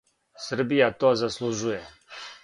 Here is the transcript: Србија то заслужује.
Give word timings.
Србија 0.45 0.87
то 1.03 1.11
заслужује. 1.23 1.77